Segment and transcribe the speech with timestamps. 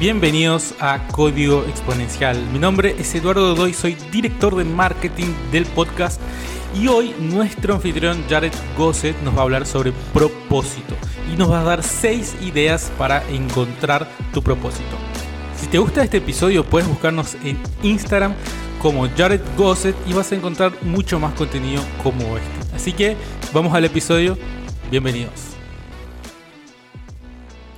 [0.00, 2.36] Bienvenidos a Código Exponencial.
[2.52, 6.20] Mi nombre es Eduardo Doy, soy director de marketing del podcast
[6.74, 10.96] y hoy nuestro anfitrión Jared Gosset nos va a hablar sobre propósito
[11.32, 14.96] y nos va a dar 6 ideas para encontrar tu propósito.
[15.56, 18.34] Si te gusta este episodio puedes buscarnos en Instagram
[18.82, 22.74] como Jared Gosset y vas a encontrar mucho más contenido como este.
[22.74, 23.16] Así que
[23.52, 24.36] vamos al episodio.
[24.90, 25.53] Bienvenidos.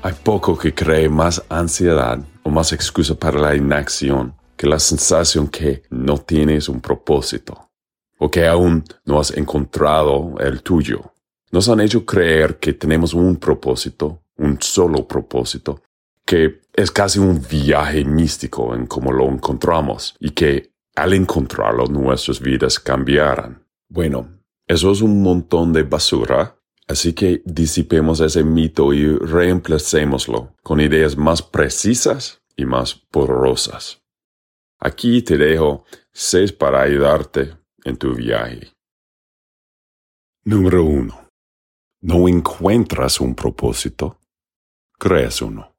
[0.06, 5.48] Hay poco que cree más ansiedad o más excusa para la inacción que la sensación
[5.48, 7.70] que no tienes un propósito
[8.16, 11.12] o que aún no has encontrado el tuyo.
[11.50, 15.82] Nos han hecho creer que tenemos un propósito, un solo propósito,
[16.24, 22.38] que es casi un viaje místico en cómo lo encontramos y que al encontrarlo nuestras
[22.38, 23.60] vidas cambiarán.
[23.88, 24.28] Bueno,
[24.68, 26.56] eso es un montón de basura
[26.88, 34.00] Así que disipemos ese mito y reemplacémoslo con ideas más precisas y más poderosas.
[34.78, 38.72] Aquí te dejo seis para ayudarte en tu viaje.
[40.44, 41.28] Número uno.
[42.02, 44.20] No encuentras un propósito,
[44.96, 45.74] creas uno.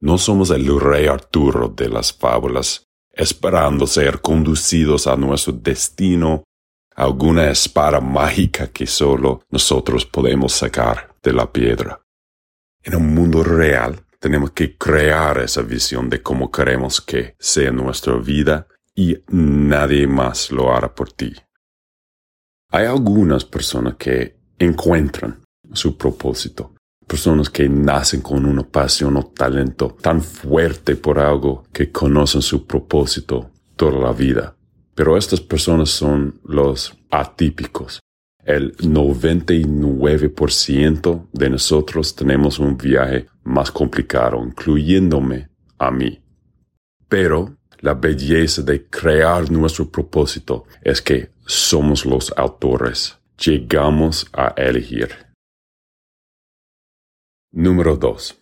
[0.00, 6.42] No somos el rey Arturo de las fábulas, esperando ser conducidos a nuestro destino
[6.94, 12.00] alguna espada mágica que solo nosotros podemos sacar de la piedra.
[12.82, 18.14] En un mundo real tenemos que crear esa visión de cómo queremos que sea nuestra
[18.16, 21.34] vida y nadie más lo hará por ti.
[22.70, 26.74] Hay algunas personas que encuentran su propósito,
[27.06, 32.66] personas que nacen con una pasión o talento tan fuerte por algo que conocen su
[32.66, 34.56] propósito toda la vida.
[34.94, 38.00] Pero estas personas son los atípicos.
[38.44, 46.20] El 99% de nosotros tenemos un viaje más complicado, incluyéndome a mí.
[47.08, 53.18] Pero la belleza de crear nuestro propósito es que somos los autores.
[53.38, 55.08] Llegamos a elegir.
[57.50, 58.36] Número 2.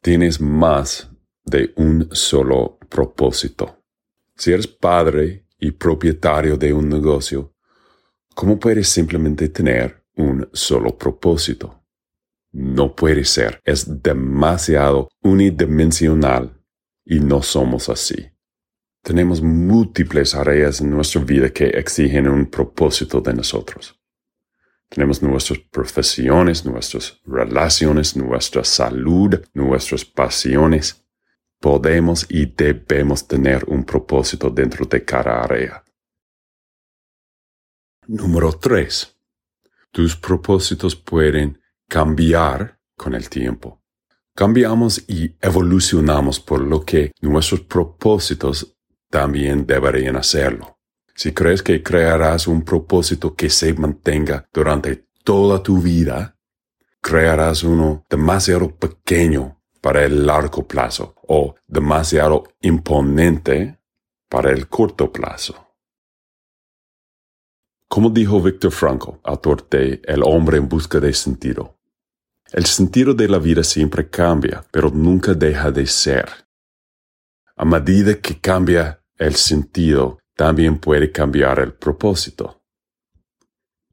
[0.00, 1.10] Tienes más
[1.44, 3.78] de un solo propósito.
[4.34, 7.54] Si eres padre y propietario de un negocio,
[8.34, 11.82] ¿cómo puedes simplemente tener un solo propósito?
[12.52, 16.58] No puede ser, es demasiado unidimensional
[17.04, 18.30] y no somos así.
[19.02, 23.96] Tenemos múltiples áreas en nuestra vida que exigen un propósito de nosotros.
[24.88, 31.05] Tenemos nuestras profesiones, nuestras relaciones, nuestra salud, nuestras pasiones,
[31.60, 35.84] podemos y debemos tener un propósito dentro de cada área.
[38.06, 39.16] Número 3.
[39.90, 43.82] Tus propósitos pueden cambiar con el tiempo.
[44.34, 48.76] Cambiamos y evolucionamos por lo que nuestros propósitos
[49.10, 50.78] también deberían hacerlo.
[51.14, 56.36] Si crees que crearás un propósito que se mantenga durante toda tu vida,
[57.00, 59.55] crearás uno demasiado pequeño
[59.86, 63.78] para el largo plazo o demasiado imponente
[64.28, 65.54] para el corto plazo.
[67.88, 71.78] Como dijo Víctor Franco, autor de El hombre en busca de sentido,
[72.50, 76.28] el sentido de la vida siempre cambia, pero nunca deja de ser.
[77.54, 82.60] A medida que cambia el sentido, también puede cambiar el propósito.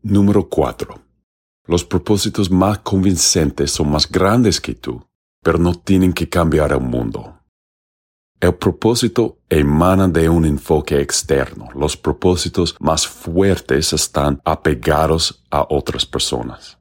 [0.01, 0.99] Número 4.
[1.67, 5.07] Los propósitos más convincentes son más grandes que tú
[5.43, 7.37] pero no tienen que cambiar el mundo.
[8.39, 11.69] El propósito emana de un enfoque externo.
[11.75, 16.77] Los propósitos más fuertes están apegados a otras personas.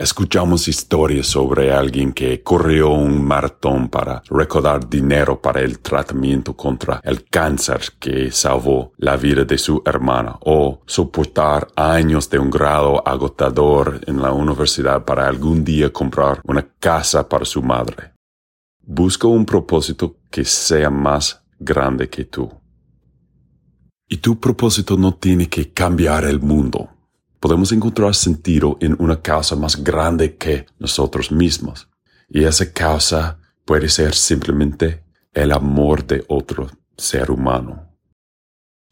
[0.00, 7.02] Escuchamos historias sobre alguien que corrió un maratón para recaudar dinero para el tratamiento contra
[7.04, 13.06] el cáncer que salvó la vida de su hermana o soportar años de un grado
[13.06, 18.14] agotador en la universidad para algún día comprar una casa para su madre.
[18.82, 22.50] Busca un propósito que sea más grande que tú.
[24.08, 26.88] Y tu propósito no tiene que cambiar el mundo
[27.40, 31.88] podemos encontrar sentido en una causa más grande que nosotros mismos.
[32.28, 35.02] Y esa causa puede ser simplemente
[35.32, 37.88] el amor de otro ser humano.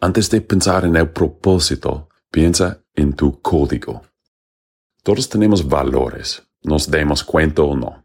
[0.01, 4.03] Antes de pensar en el propósito, piensa en tu código.
[5.03, 8.05] Todos tenemos valores, nos demos cuenta o no.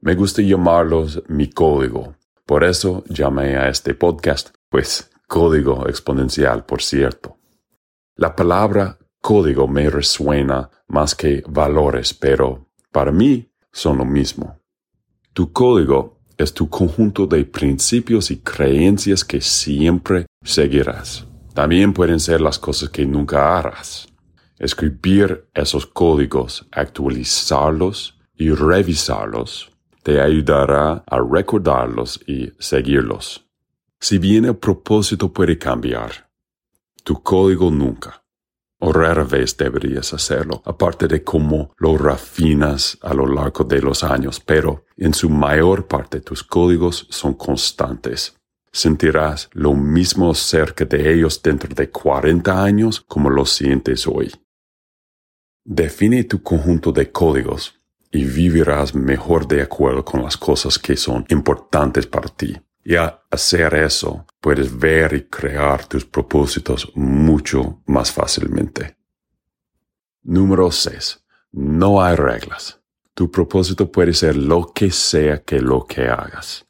[0.00, 2.14] Me gusta llamarlos mi código.
[2.44, 7.36] Por eso llamé a este podcast, pues código exponencial, por cierto.
[8.16, 14.58] La palabra código me resuena más que valores, pero para mí son lo mismo.
[15.32, 21.26] Tu código es tu conjunto de principios y creencias que siempre seguirás.
[21.54, 24.06] También pueden ser las cosas que nunca harás.
[24.58, 29.72] Escribir esos códigos, actualizarlos y revisarlos
[30.02, 33.44] te ayudará a recordarlos y seguirlos.
[34.00, 36.30] Si bien el propósito puede cambiar,
[37.04, 38.22] tu código nunca
[38.80, 44.04] o rara vez deberías hacerlo, aparte de cómo lo refinas a lo largo de los
[44.04, 48.36] años, pero en su mayor parte tus códigos son constantes.
[48.70, 54.30] Sentirás lo mismo cerca de ellos dentro de 40 años como lo sientes hoy.
[55.64, 57.74] Define tu conjunto de códigos
[58.10, 62.56] y vivirás mejor de acuerdo con las cosas que son importantes para ti.
[62.88, 68.96] Y al hacer eso, puedes ver y crear tus propósitos mucho más fácilmente.
[70.22, 71.22] Número 6.
[71.52, 72.80] No hay reglas.
[73.12, 76.64] Tu propósito puede ser lo que sea que lo que hagas.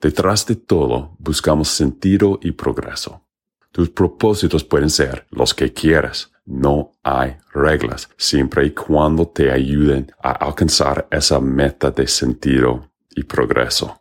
[0.00, 3.24] Detrás de todo, buscamos sentido y progreso.
[3.70, 6.32] Tus propósitos pueden ser los que quieras.
[6.46, 13.22] No hay reglas, siempre y cuando te ayuden a alcanzar esa meta de sentido y
[13.22, 13.99] progreso.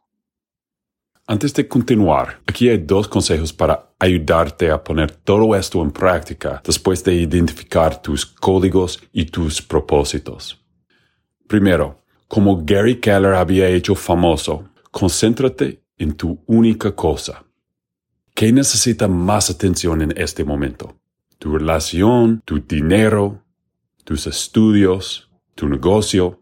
[1.31, 6.60] Antes de continuar, aquí hay dos consejos para ayudarte a poner todo esto en práctica
[6.66, 10.60] después de identificar tus códigos y tus propósitos.
[11.46, 17.46] Primero, como Gary Keller había hecho famoso, concéntrate en tu única cosa.
[18.34, 20.98] ¿Qué necesita más atención en este momento?
[21.38, 23.44] ¿Tu relación, tu dinero,
[24.04, 26.42] tus estudios, tu negocio?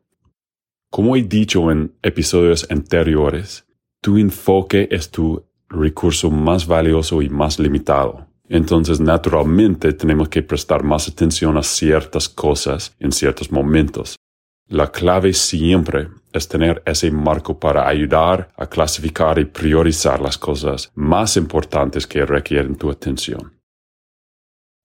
[0.89, 3.66] Como he dicho en episodios anteriores,
[4.01, 8.27] tu enfoque es tu recurso más valioso y más limitado.
[8.49, 14.15] Entonces, naturalmente, tenemos que prestar más atención a ciertas cosas en ciertos momentos.
[14.69, 20.91] La clave siempre es tener ese marco para ayudar a clasificar y priorizar las cosas
[20.95, 23.53] más importantes que requieren tu atención.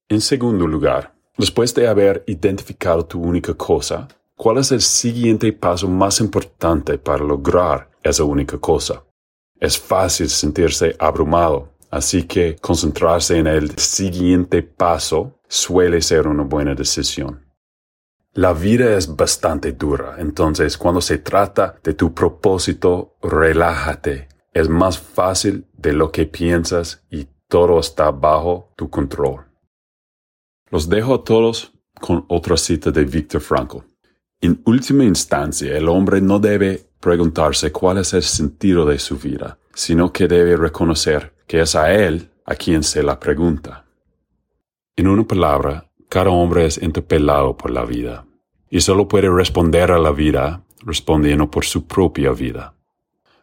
[0.09, 5.89] En segundo lugar, después de haber identificado tu única cosa, ¿cuál es el siguiente paso
[5.89, 9.05] más importante para lograr esa única cosa?
[9.59, 16.75] Es fácil sentirse abrumado, así que concentrarse en el siguiente paso suele ser una buena
[16.75, 17.47] decisión.
[18.35, 24.29] La vida es bastante dura, entonces cuando se trata de tu propósito, relájate.
[24.55, 29.45] Es más fácil de lo que piensas y todo está bajo tu control.
[30.71, 33.92] Los dejo a todos con otra cita de Viktor Frankl.
[34.43, 39.57] En última instancia, el hombre no debe preguntarse cuál es el sentido de su vida,
[39.73, 43.85] sino que debe reconocer que es a él a quien se la pregunta.
[44.97, 48.27] En una palabra, cada hombre es interpelado por la vida
[48.69, 52.75] y solo puede responder a la vida respondiendo por su propia vida.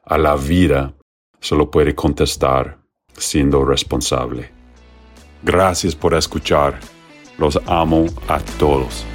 [0.04, 0.95] A la vida
[1.40, 2.78] solo puede contestar
[3.13, 4.52] siendo responsable.
[5.44, 6.78] Gracias por escuchar.
[7.38, 9.06] Los amo a todos.